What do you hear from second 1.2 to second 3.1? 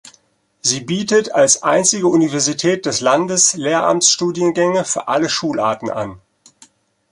als einzige Universität des